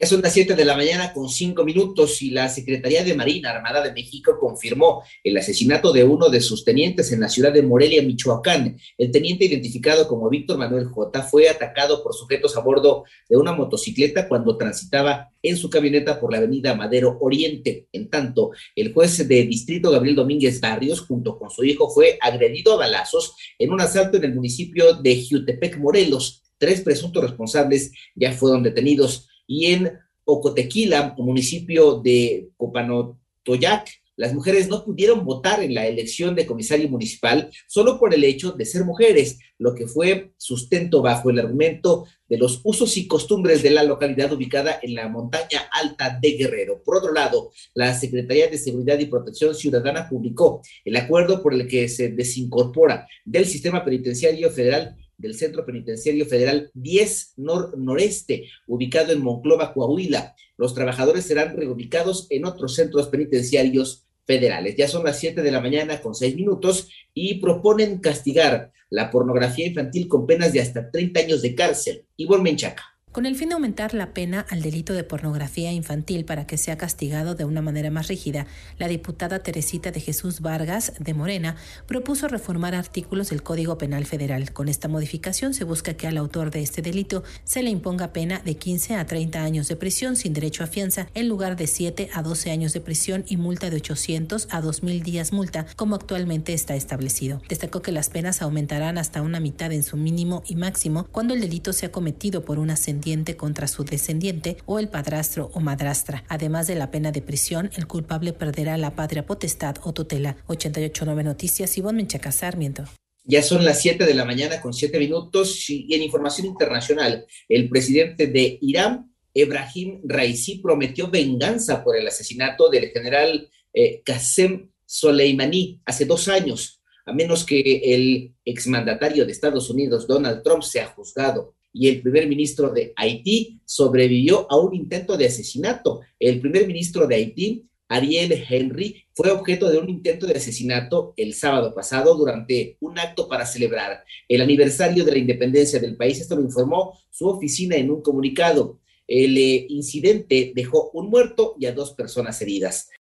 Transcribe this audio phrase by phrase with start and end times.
[0.00, 3.82] Es las 7 de la mañana con 5 minutos y la Secretaría de Marina Armada
[3.82, 8.00] de México confirmó el asesinato de uno de sus tenientes en la ciudad de Morelia,
[8.00, 8.78] Michoacán.
[8.96, 13.52] El teniente identificado como Víctor Manuel J fue atacado por sujetos a bordo de una
[13.52, 17.86] motocicleta cuando transitaba en su camioneta por la avenida Madero Oriente.
[17.92, 22.72] En tanto, el juez de distrito Gabriel Domínguez Barrios, junto con su hijo, fue agredido
[22.72, 26.42] a balazos en un asalto en el municipio de Jutepec, Morelos.
[26.56, 34.84] Tres presuntos responsables ya fueron detenidos y en Ocotequila, municipio de Copanotoyac, las mujeres no
[34.84, 39.40] pudieron votar en la elección de comisario municipal solo por el hecho de ser mujeres,
[39.58, 44.32] lo que fue sustento bajo el argumento de los usos y costumbres de la localidad
[44.32, 46.80] ubicada en la montaña alta de Guerrero.
[46.84, 51.66] Por otro lado, la Secretaría de Seguridad y Protección Ciudadana publicó el acuerdo por el
[51.66, 59.22] que se desincorpora del sistema penitenciario federal del Centro Penitenciario Federal 10 Noreste, ubicado en
[59.22, 60.34] Monclova, Coahuila.
[60.56, 64.76] Los trabajadores serán reubicados en otros centros penitenciarios federales.
[64.76, 69.66] Ya son las 7 de la mañana con 6 minutos y proponen castigar la pornografía
[69.66, 72.04] infantil con penas de hasta 30 años de cárcel.
[72.16, 72.84] Ivonne Menchaca.
[73.12, 76.78] Con el fin de aumentar la pena al delito de pornografía infantil para que sea
[76.78, 78.46] castigado de una manera más rígida,
[78.78, 81.56] la diputada Teresita de Jesús Vargas de Morena
[81.88, 84.52] propuso reformar artículos del Código Penal Federal.
[84.52, 88.42] Con esta modificación se busca que al autor de este delito se le imponga pena
[88.44, 92.10] de 15 a 30 años de prisión sin derecho a fianza en lugar de 7
[92.14, 96.52] a 12 años de prisión y multa de 800 a 2.000 días multa, como actualmente
[96.52, 97.42] está establecido.
[97.48, 101.40] Destacó que las penas aumentarán hasta una mitad en su mínimo y máximo cuando el
[101.40, 102.99] delito sea cometido por una sentencia
[103.36, 106.24] contra su descendiente o el padrastro o madrastra.
[106.28, 110.36] Además de la pena de prisión, el culpable perderá la patria potestad o tutela.
[110.48, 112.84] 88.9 Noticias, Ivonne Menchaca Sarmiento.
[113.24, 117.68] Ya son las 7 de la mañana con 7 minutos y en información internacional, el
[117.68, 125.80] presidente de Irán, Ebrahim Raisi, prometió venganza por el asesinato del general eh, Qasem Soleimani
[125.84, 127.60] hace dos años, a menos que
[127.94, 133.60] el exmandatario de Estados Unidos, Donald Trump, sea juzgado y el primer ministro de Haití
[133.64, 136.00] sobrevivió a un intento de asesinato.
[136.18, 141.34] El primer ministro de Haití, Ariel Henry, fue objeto de un intento de asesinato el
[141.34, 146.20] sábado pasado durante un acto para celebrar el aniversario de la independencia del país.
[146.20, 148.78] Esto lo informó su oficina en un comunicado.
[149.06, 152.90] El eh, incidente dejó un muerto y a dos personas heridas.